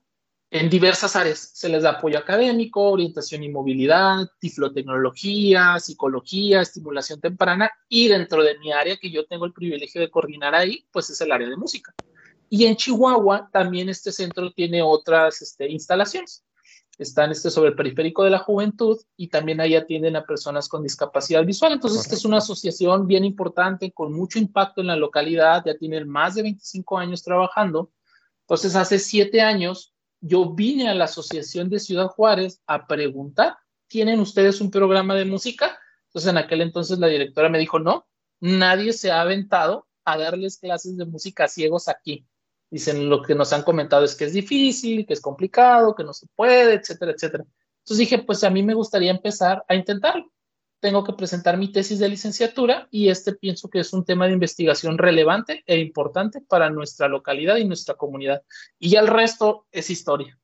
[0.51, 1.53] en diversas áreas.
[1.55, 8.59] Se les da apoyo académico, orientación y movilidad, tiflotecnología, psicología, estimulación temprana y dentro de
[8.59, 11.57] mi área que yo tengo el privilegio de coordinar ahí, pues es el área de
[11.57, 11.95] música.
[12.51, 16.45] Y en Chihuahua también este centro tiene otras este, instalaciones.
[16.99, 20.83] Están este, sobre el periférico de la juventud y también ahí atienden a personas con
[20.83, 21.73] discapacidad visual.
[21.73, 25.63] Entonces, esta es una asociación bien importante con mucho impacto en la localidad.
[25.65, 27.91] Ya tienen más de 25 años trabajando.
[28.43, 33.57] Entonces, hace siete años yo vine a la Asociación de Ciudad Juárez a preguntar,
[33.89, 35.79] ¿tienen ustedes un programa de música?
[36.07, 38.07] Entonces en aquel entonces la directora me dijo, no,
[38.41, 42.27] nadie se ha aventado a darles clases de música a ciegos aquí.
[42.73, 46.13] Dicen, lo que nos han comentado es que es difícil, que es complicado, que no
[46.13, 47.45] se puede, etcétera, etcétera.
[47.85, 50.33] Entonces dije, pues a mí me gustaría empezar a intentarlo
[50.83, 54.33] tengo que presentar mi tesis de licenciatura y este pienso que es un tema de
[54.33, 58.43] investigación relevante e importante para nuestra localidad y nuestra comunidad.
[58.81, 60.37] Y el resto es historia.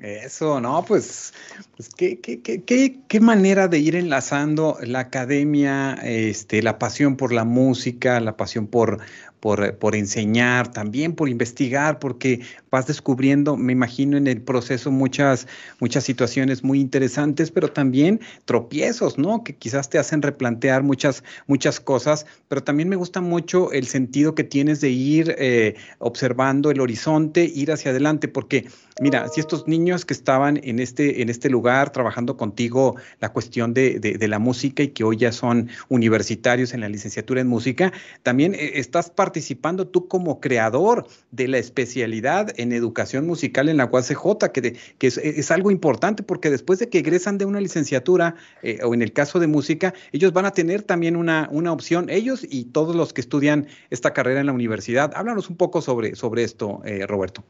[0.00, 1.32] Eso, no, pues,
[1.76, 7.32] pues ¿qué, qué, qué, qué, manera de ir enlazando la academia, este, la pasión por
[7.32, 9.00] la música, la pasión por,
[9.40, 15.48] por, por, enseñar, también por investigar, porque vas descubriendo, me imagino, en el proceso muchas,
[15.80, 19.42] muchas situaciones muy interesantes, pero también tropiezos, ¿no?
[19.42, 24.34] Que quizás te hacen replantear muchas, muchas cosas, pero también me gusta mucho el sentido
[24.34, 28.68] que tienes de ir eh, observando el horizonte, ir hacia adelante, porque
[29.00, 33.74] mira, si estos niños que estaban en este, en este lugar trabajando contigo la cuestión
[33.74, 37.48] de, de, de la música y que hoy ya son universitarios en la licenciatura en
[37.48, 43.76] música, también eh, estás participando tú como creador de la especialidad en educación musical en
[43.76, 48.34] la UACJ, que, que es, algo importante porque después de que egresan de una licenciatura
[48.62, 52.10] eh, o en el caso de música, ellos van a tener también una, una opción,
[52.10, 55.12] ellos y todos los que estudian esta carrera en la universidad.
[55.14, 57.44] Háblanos un poco sobre, sobre esto, eh, Roberto.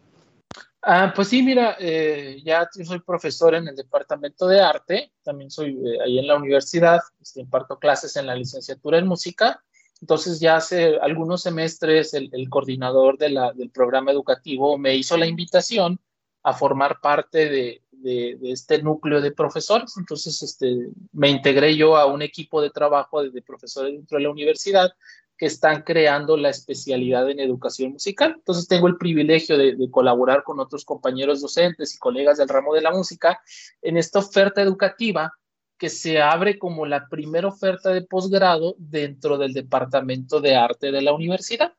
[0.90, 5.78] Ah, pues sí, mira, eh, ya soy profesor en el departamento de arte, también soy
[6.02, 9.62] ahí en la universidad, este, imparto clases en la licenciatura en música
[10.00, 15.26] entonces ya hace algunos semestres el, coordinador de la, del programa educativo me hizo la
[15.26, 16.00] invitación
[16.42, 19.96] a formar parte de, de, este núcleo de profesores.
[19.96, 24.30] Entonces este, me integré yo a un equipo de trabajo de, profesores dentro de la
[24.30, 24.92] universidad
[25.38, 28.34] que están creando la especialidad en educación musical.
[28.36, 32.82] Entonces tengo el privilegio de, colaborar con otros compañeros docentes y colegas del ramo de
[32.82, 33.40] la música
[33.80, 35.32] en esta oferta educativa
[35.78, 41.02] que se abre como la primera oferta de posgrado dentro del Departamento de Arte de
[41.02, 41.72] la universidad.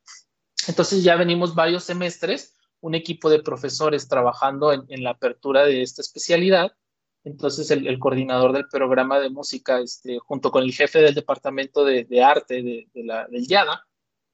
[0.68, 6.02] Entonces ya venimos varios semestres un equipo de profesores trabajando en, la apertura de esta
[6.02, 6.72] especialidad.
[7.24, 12.24] Entonces el, coordinador del programa de música, este, junto con el jefe del departamento de,
[12.24, 13.86] arte de, la, del YADA,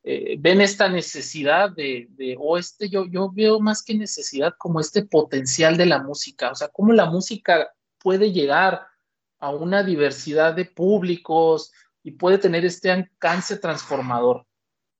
[0.03, 5.03] eh, ven esta necesidad de, o este, yo, yo veo más que necesidad como este
[5.03, 8.85] potencial de la música, o sea, cómo la música puede llegar
[9.39, 11.71] a una diversidad de públicos
[12.03, 14.45] y puede tener este alcance transformador.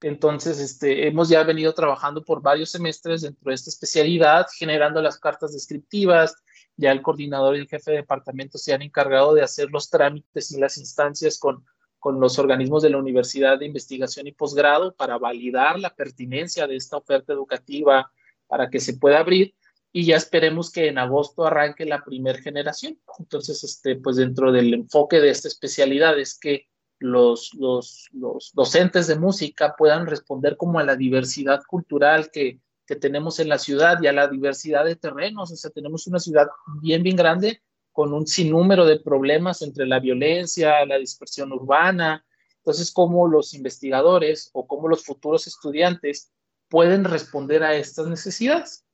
[0.00, 5.18] Entonces, este, hemos ya venido trabajando por varios semestres dentro de esta especialidad, generando las
[5.18, 6.34] cartas descriptivas.
[6.76, 10.50] Ya el coordinador y el jefe de departamento se han encargado de hacer los trámites
[10.50, 11.64] y las instancias con,
[11.98, 16.76] con los organismos de la Universidad de Investigación y Posgrado para validar la pertinencia de
[16.76, 18.12] esta oferta educativa
[18.46, 19.54] para que se pueda abrir
[19.96, 23.00] y ya esperemos que en agosto arranque la primera generación.
[23.18, 26.66] Entonces, este, pues dentro del enfoque de esta especialidad es que
[26.98, 28.10] los, los,
[28.52, 32.60] docentes de música puedan responder como a la diversidad cultural que,
[32.94, 35.50] tenemos en la ciudad y a la diversidad de terrenos.
[35.50, 36.46] O sea, tenemos una ciudad
[36.80, 42.24] bien, bien grande con un sinnúmero de problemas entre la violencia, la dispersión urbana.
[42.58, 46.30] Entonces, cómo los investigadores o cómo los futuros estudiantes
[46.68, 48.84] pueden responder a estas necesidades.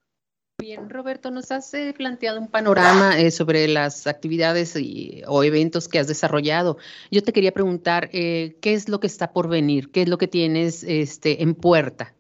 [0.63, 4.77] Bien, Roberto, nos has eh, planteado un panorama eh, sobre las actividades
[5.27, 6.79] o eventos que has desarrollado.
[7.11, 9.91] Yo te quería preguntar, eh, ¿qué es lo que está por venir?
[9.91, 12.15] ¿Qué es lo que tienes este, en puerta?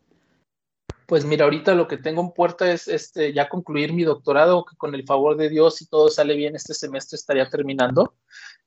[1.12, 4.77] Pues mira, ahorita lo que tengo en puerta es este, ya concluir mi doctorado, que
[4.77, 8.14] con el favor de Dios, si todo sale bien este semestre, estaría terminando.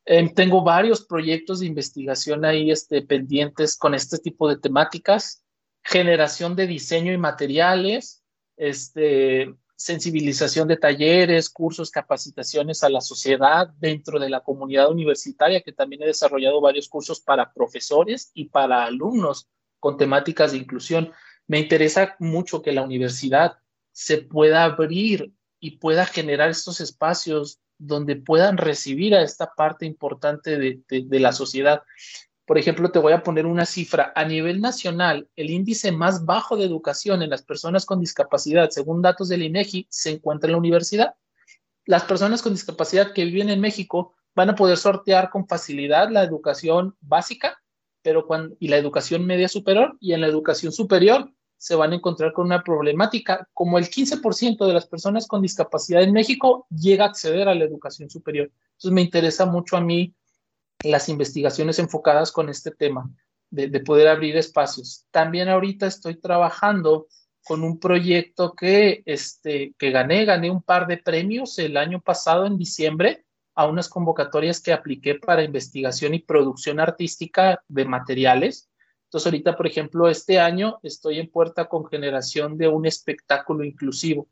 [0.05, 5.43] Em, tengo varios proyectos de investigación ahí este, pendientes con este tipo de temáticas,
[5.83, 8.23] generación de diseño y materiales,
[8.57, 15.73] este, sensibilización de talleres, cursos, capacitaciones a la sociedad dentro de la comunidad universitaria, que
[15.73, 19.47] también he desarrollado varios cursos para profesores y para alumnos
[19.79, 21.11] con temáticas de inclusión.
[21.47, 23.57] Me interesa mucho que la universidad
[23.91, 30.57] se pueda abrir y pueda generar estos espacios donde puedan recibir a esta parte importante
[30.57, 31.83] de, la sociedad.
[32.45, 34.13] Por ejemplo, te voy a poner una cifra.
[34.15, 39.01] A nivel nacional, el índice más bajo de educación en las personas con discapacidad, según
[39.01, 41.15] datos del INEGI, se encuentra en la universidad.
[41.85, 46.23] Las personas con discapacidad que viven en México van a poder sortear con facilidad la
[46.23, 47.61] educación básica
[48.05, 51.95] pero cuando, y la educación media superior, y en la educación superior se van a
[51.95, 57.05] encontrar con una problemática, como el 15% de las personas con discapacidad en México llega
[57.05, 58.51] a acceder a la educación superior.
[58.73, 60.13] Entonces me interesa mucho a mí
[60.83, 63.09] las investigaciones enfocadas con este tema,
[63.49, 65.07] de, poder abrir espacios.
[65.09, 67.07] También ahorita estoy trabajando
[67.43, 72.45] con un proyecto que, este, que gané, gané un par de premios el año pasado
[72.45, 78.69] en diciembre a unas convocatorias que apliqué para investigación y producción artística de materiales.
[79.05, 84.27] Entonces ahorita, por ejemplo, este año estoy en puerta con generación de un espectáculo inclusivo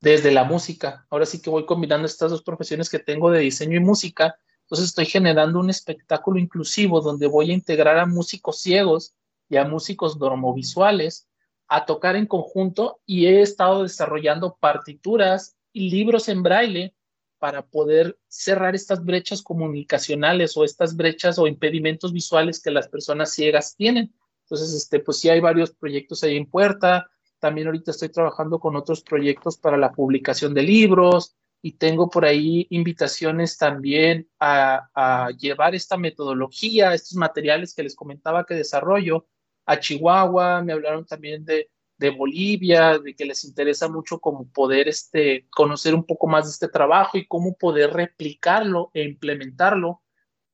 [0.00, 1.06] desde la música.
[1.10, 4.90] Ahora sí que voy combinando estas dos profesiones que tengo de diseño y música entonces
[4.90, 9.14] estoy generando un espectáculo inclusivo donde voy a integrar a músicos ciegos
[9.48, 11.26] y a músicos normovisuales
[11.68, 16.94] a tocar en conjunto y he estado desarrollando partituras y libros en braille
[17.38, 23.32] para poder cerrar estas brechas comunicacionales o estas brechas o impedimentos visuales que las personas
[23.32, 24.12] ciegas tienen.
[24.42, 27.08] Entonces, este, pues sí hay varios proyectos ahí en puerta.
[27.38, 32.24] También ahorita estoy trabajando con otros proyectos para la publicación de libros, y tengo por
[32.24, 39.26] ahí invitaciones también a, llevar esta metodología, estos materiales que les comentaba que desarrollo
[39.66, 41.70] a Chihuahua, me hablaron también de,
[42.10, 46.68] Bolivia, de que les interesa mucho como poder este, conocer un poco más de este
[46.68, 50.02] trabajo y cómo poder replicarlo e implementarlo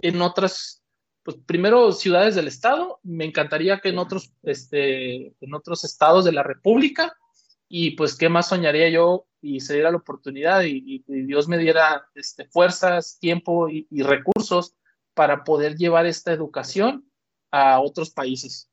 [0.00, 0.82] en otras,
[1.22, 6.32] pues primero ciudades del estado, me encantaría que en otros, este, en otros estados de
[6.32, 7.16] la República,
[7.68, 12.06] y pues qué más soñaría yo y se diera la oportunidad y, Dios me diera
[12.14, 14.74] este, fuerzas, tiempo y, recursos
[15.12, 17.10] para poder llevar esta educación
[17.50, 18.70] a otros países.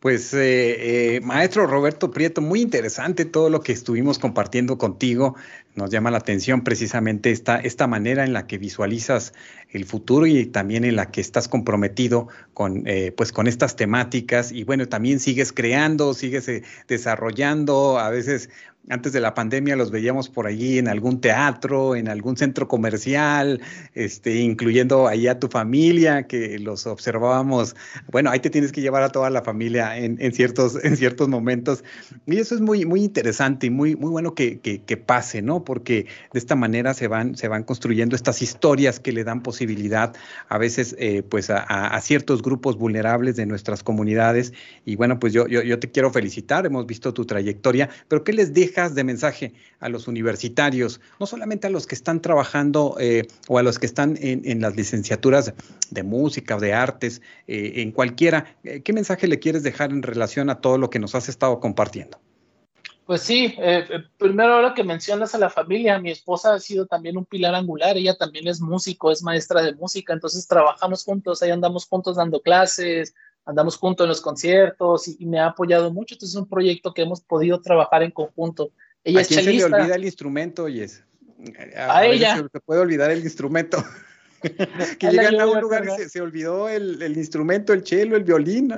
[0.00, 5.36] Pues, eh, eh, maestro Roberto Prieto, muy interesante todo lo que estuvimos compartiendo contigo.
[5.74, 9.32] Nos llama la atención precisamente esta, esta manera en la que visualizas
[9.70, 14.52] el futuro y también en la que estás comprometido con, eh, pues, con estas temáticas.
[14.52, 16.50] Y bueno, también sigues creando, sigues
[16.88, 18.50] desarrollando, a veces
[18.88, 23.60] antes de la pandemia los veíamos por allí en algún teatro, en algún centro comercial,
[23.94, 27.74] este, incluyendo ahí a tu familia, que los observábamos.
[28.10, 31.82] Bueno, ahí te tienes que llevar a toda la familia en, ciertos, en ciertos momentos.
[32.26, 34.56] Y eso es muy, muy interesante y muy, muy bueno que,
[35.04, 35.64] pase, ¿no?
[35.64, 40.14] Porque de esta manera se van, se van construyendo estas historias que le dan posibilidad
[40.48, 44.52] a veces eh, pues a, ciertos grupos vulnerables de nuestras comunidades.
[44.84, 48.32] Y bueno, pues yo, yo, yo te quiero felicitar, hemos visto tu trayectoria, pero ¿qué
[48.32, 48.75] les deja?
[48.76, 53.62] De mensaje a los universitarios, no solamente a los que están trabajando eh, o a
[53.62, 55.54] los que están en, las licenciaturas
[55.90, 58.56] de música de artes, eh, en cualquiera?
[58.64, 61.58] Eh, ¿Qué mensaje le quieres dejar en relación a todo lo que nos has estado
[61.58, 62.18] compartiendo?
[63.06, 63.54] Pues sí,
[64.18, 67.96] primero ahora que mencionas a la familia, mi esposa ha sido también un pilar angular,
[67.96, 72.40] ella también es músico, es maestra de música, entonces trabajamos juntos, ahí andamos juntos dando
[72.40, 73.14] clases,
[73.46, 76.14] andamos juntos en los conciertos y, me ha apoyado mucho.
[76.14, 78.72] Entonces es un proyecto que hemos podido trabajar en conjunto.
[79.04, 81.02] Ella ¿A quién se le olvida el instrumento, oyes?
[81.76, 82.44] A, ella.
[82.52, 83.82] Se, puede olvidar el instrumento.
[84.98, 88.72] que llegan a un lugar y se, olvidó el, el, instrumento, el cello, el violín.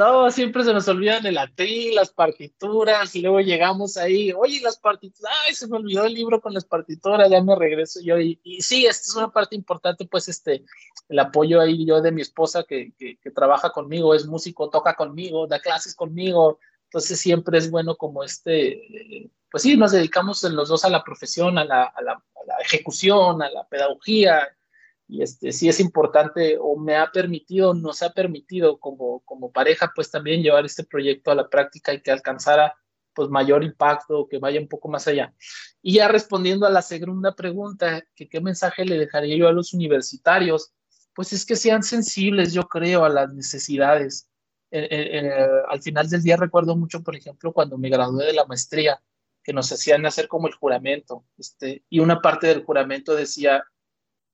[0.00, 4.78] No, siempre se nos olvidan el atril, las partituras, y luego llegamos ahí, oye, las
[4.78, 8.18] partituras, ay, se me olvidó el libro con las partituras, ya me regreso yo.
[8.18, 10.64] Y, sí, esta es una parte importante, pues, este,
[11.10, 15.46] el apoyo ahí yo de mi esposa que, que, trabaja conmigo, es músico, toca conmigo,
[15.46, 20.82] da clases conmigo, entonces siempre es bueno como este, pues sí, nos dedicamos los dos
[20.86, 24.48] a la profesión, a la, a la, a la ejecución, a la pedagogía,
[25.10, 29.92] y este, sí es importante o me ha permitido, nos ha permitido como, como pareja,
[29.92, 32.76] pues también llevar este proyecto a la práctica y que alcanzara
[33.12, 35.34] pues mayor impacto, que vaya un poco más allá.
[35.82, 40.72] Y ya respondiendo a la segunda pregunta, qué mensaje le dejaría yo a los universitarios,
[41.12, 44.28] pues es que sean sensibles, yo creo, a las necesidades.
[44.70, 49.02] al final del día recuerdo mucho, por ejemplo, cuando me gradué de la maestría,
[49.42, 53.64] que nos hacían hacer como el juramento, este, y una parte del juramento decía,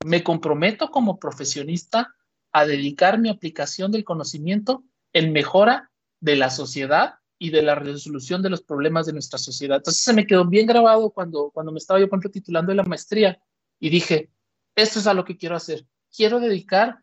[0.04, 2.14] me comprometo como profesionista
[2.52, 8.42] a dedicar mi aplicación del conocimiento en mejora de la sociedad y de la resolución
[8.42, 9.78] de los problemas de nuestra sociedad.
[9.78, 12.76] Entonces se me quedó bien grabado cuando, cuando me estaba yo, por ejemplo, titulando de
[12.76, 13.38] la maestría
[13.78, 14.30] y dije,
[14.74, 15.86] esto es a lo que quiero hacer.
[16.14, 17.02] Quiero dedicar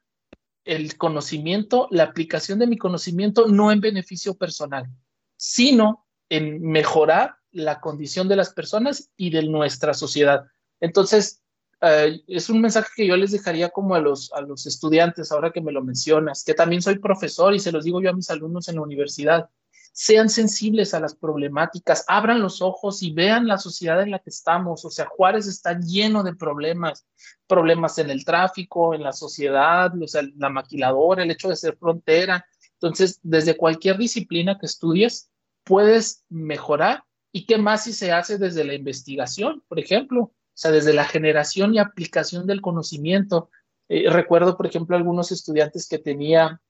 [0.66, 4.88] el conocimiento, la aplicación de mi conocimiento, no en beneficio personal,
[5.36, 10.46] sino en mejorar la condición de las personas y de nuestra sociedad.
[10.80, 11.43] Entonces,
[11.86, 15.52] eh, es un mensaje que yo les dejaría como a los, a los estudiantes, ahora
[15.52, 18.30] que me lo mencionas, que también soy profesor y se los digo yo a mis
[18.30, 19.50] alumnos en la universidad.
[19.92, 24.30] Sean sensibles a las problemáticas, abran los ojos y vean la sociedad en la que
[24.30, 24.86] estamos.
[24.86, 27.06] O sea, Juárez está lleno de problemas,
[27.48, 29.92] problemas en el tráfico, en la sociedad,
[30.38, 32.46] la maquiladora, el hecho de ser frontera.
[32.76, 35.30] Entonces, desde cualquier disciplina que estudies,
[35.64, 37.04] puedes mejorar.
[37.34, 40.32] ¿Y qué más si se hace desde la investigación, por ejemplo?
[40.54, 43.50] O sea, desde la generación y aplicación del conocimiento.
[43.90, 46.62] Eh, recuerdo, por ejemplo, algunos estudiantes que tenía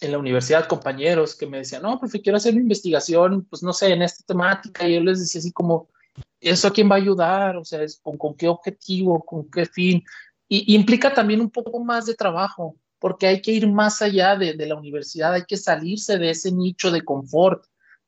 [0.00, 3.72] en la universidad, compañeros que me decían, no, profe, quiero hacer una investigación, pues no
[3.72, 4.86] sé, en esta temática.
[4.86, 5.88] Y yo les decía así como,
[6.40, 7.56] ¿eso a quién va a ayudar?
[7.56, 9.24] O sea, ¿con, con qué objetivo?
[9.24, 10.02] ¿Con qué fin?
[10.48, 14.54] Y, implica también un poco más de trabajo, porque hay que ir más allá de,
[14.54, 17.64] de la universidad, hay que salirse de ese nicho de confort,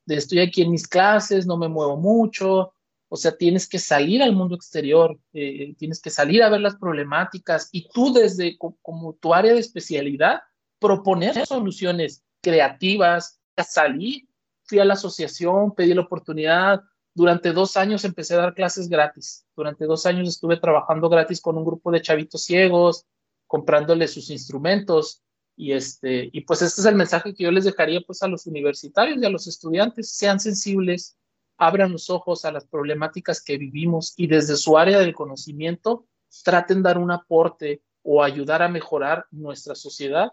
[0.07, 2.73] de estoy aquí en mis clases, no me muevo mucho,
[3.13, 6.77] o sea, tienes que salir al mundo exterior, eh, tienes que salir a ver las
[6.77, 10.41] problemáticas y tú desde como tu área de especialidad
[10.79, 14.29] proponer soluciones creativas, salir.
[14.65, 16.81] Fui a la asociación, pedí la oportunidad.
[17.15, 19.45] Durante dos años empecé a dar clases gratis.
[19.57, 23.07] Durante dos años estuve trabajando gratis con un grupo de chavitos ciegos,
[23.47, 25.23] comprándoles sus instrumentos.
[25.57, 28.47] Y, este, y pues este es el mensaje que yo les dejaría pues a los
[28.47, 30.13] universitarios y a los estudiantes.
[30.13, 31.17] Sean sensibles,
[31.61, 36.07] abran los ojos a las problemáticas que vivimos y desde su área del conocimiento
[36.43, 40.33] traten dar un aporte o ayudar a mejorar nuestra sociedad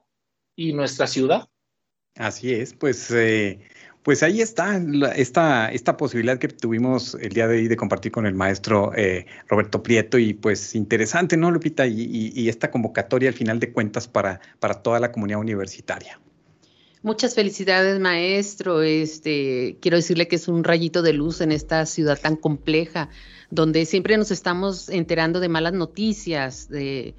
[0.55, 1.49] y nuestra ciudad.
[2.15, 3.59] Así es, pues, eh,
[4.03, 4.81] pues ahí está
[5.15, 9.25] esta, esta posibilidad que tuvimos el día de hoy de compartir con el maestro eh,
[9.47, 11.85] Roberto Prieto y pues interesante, ¿no, Lupita?
[11.85, 16.21] Y, y, esta convocatoria al final de cuentas para, para toda la comunidad universitaria.
[17.07, 18.81] Muchas felicidades, maestro.
[18.81, 23.07] Este, quiero decirle que es un rayito de luz en esta ciudad tan compleja,
[23.49, 27.15] donde siempre nos estamos enterando de malas noticias, de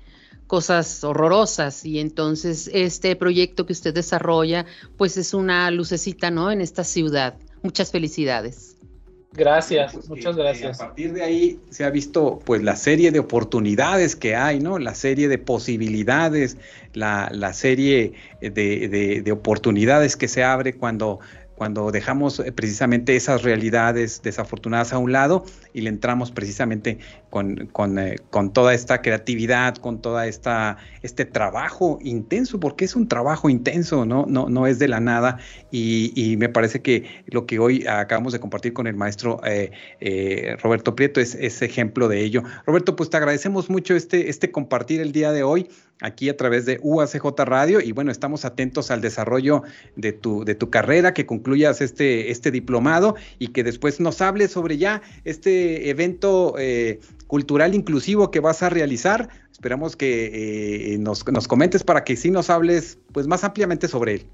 [0.46, 4.66] cosas horrorosas y entonces este proyecto que usted desarrolla
[4.98, 6.50] pues es una lucecita, ¿no?
[6.50, 7.38] En esta ciudad.
[7.62, 8.77] Muchas felicidades.
[9.32, 10.80] Gracias, pues muchas gracias.
[10.80, 14.78] a partir de ahí se ha visto pues la serie de oportunidades que hay, ¿no?
[14.78, 16.56] La serie de posibilidades,
[16.94, 21.20] la, serie de, oportunidades que se abre cuando
[21.58, 26.98] cuando dejamos eh, precisamente esas realidades desafortunadas a un lado y le entramos precisamente
[27.30, 32.96] con, con, eh, con toda esta creatividad, con toda esta este trabajo intenso, porque es
[32.96, 34.26] un trabajo intenso, ¿no?
[34.26, 35.38] No, no es de la nada.
[35.70, 40.56] Y, y me parece que lo que hoy acabamos de compartir con el maestro eh,
[40.62, 42.42] Roberto Prieto es, ejemplo de ello.
[42.66, 45.68] Roberto, pues te agradecemos mucho este, este compartir el día de hoy
[46.00, 49.62] aquí a través de UACJ Radio y bueno, estamos atentos al desarrollo
[49.96, 54.52] de tu, de tu carrera, que concluyas este, este diplomado y que después nos hables
[54.52, 59.28] sobre ya este evento eh, cultural inclusivo que vas a realizar.
[59.52, 64.14] Esperamos que eh, nos, nos comentes para que sí nos hables pues más ampliamente sobre
[64.14, 64.26] él.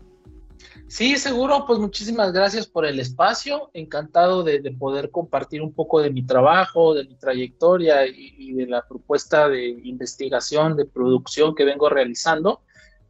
[0.87, 6.11] Sí, seguro, pues muchísimas gracias por el espacio, encantado de, poder compartir un poco de
[6.11, 11.89] mi trabajo, de mi trayectoria y, de la propuesta de investigación, de producción que vengo
[11.89, 12.61] realizando.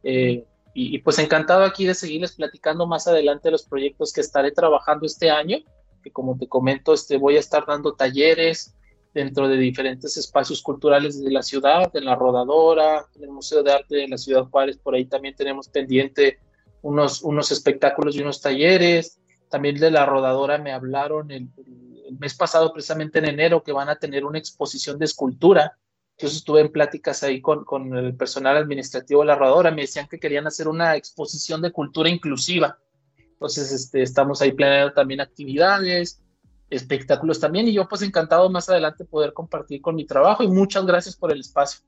[0.03, 5.05] Eh, y, pues encantado aquí de seguirles platicando más adelante los proyectos que estaré trabajando
[5.05, 5.59] este año,
[6.03, 8.74] que como te comento, este, voy a estar dando talleres
[9.15, 13.71] dentro de diferentes espacios culturales de la ciudad, en la Rodadora, en el Museo de
[13.71, 16.37] Arte de la Ciudad Juárez, por ahí también tenemos pendiente
[16.81, 19.17] unos, unos espectáculos y unos talleres.
[19.49, 21.47] También de la rodadora me hablaron el,
[22.19, 25.77] mes pasado, precisamente en enero, que van a tener una exposición de escultura.
[26.17, 29.71] Yo estuve en pláticas ahí con, con el personal administrativo de la rodadora.
[29.71, 32.77] Me decían que querían hacer una exposición de cultura inclusiva.
[33.17, 36.21] Entonces, este, estamos ahí planeando también actividades,
[36.69, 37.67] espectáculos también.
[37.67, 40.43] Y yo, pues, encantado más adelante poder compartir con mi trabajo.
[40.43, 41.81] Y muchas gracias por el espacio.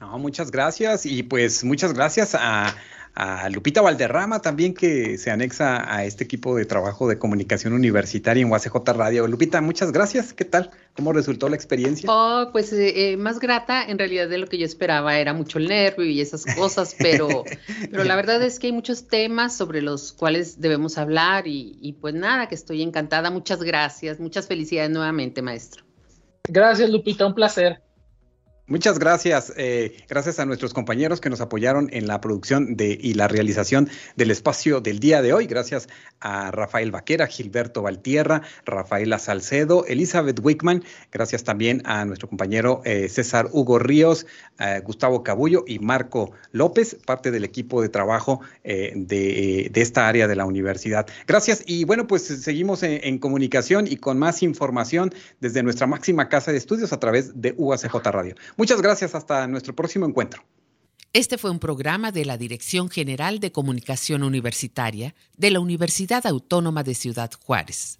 [0.00, 1.06] No, muchas gracias.
[1.06, 2.74] Y pues, muchas gracias a
[3.20, 8.42] a Lupita Valderrama también que se anexa a este equipo de trabajo de comunicación universitaria
[8.42, 9.26] en UACJ Radio.
[9.26, 10.32] Lupita, muchas gracias.
[10.32, 10.70] ¿Qué tal?
[10.94, 12.08] ¿Cómo resultó la experiencia?
[12.08, 15.18] Oh, pues eh, eh, más grata en realidad de lo que yo esperaba.
[15.18, 17.42] Era mucho el nervio y esas cosas, pero,
[17.90, 21.94] pero la verdad es que hay muchos temas sobre los cuales debemos hablar y, y
[21.94, 23.32] pues nada, que estoy encantada.
[23.32, 24.20] Muchas gracias.
[24.20, 25.82] Muchas felicidades nuevamente, maestro.
[26.44, 27.26] Gracias, Lupita.
[27.26, 27.82] Un placer.
[28.68, 29.50] Muchas gracias.
[29.56, 33.88] Eh, gracias a nuestros compañeros que nos apoyaron en la producción de, y la realización
[34.14, 35.46] del espacio del día de hoy.
[35.46, 35.88] Gracias
[36.20, 40.84] a Rafael Vaquera, Gilberto Valtierra, Rafaela Salcedo, Elizabeth Wickman.
[41.10, 44.26] Gracias también a nuestro compañero eh, César Hugo Ríos,
[44.58, 50.28] eh, Gustavo Cabullo y Marco López, parte del equipo de trabajo de, de, esta área
[50.28, 51.06] de la universidad.
[51.26, 56.28] Gracias y bueno, pues seguimos en, en comunicación y con más información desde nuestra máxima
[56.28, 58.34] casa de estudios a través de UACJ Radio.
[58.58, 60.42] Muchas gracias, hasta nuestro próximo encuentro.
[61.12, 66.82] Este fue un programa de la Dirección General de Comunicación Universitaria de la Universidad Autónoma
[66.82, 67.98] de Ciudad Juárez.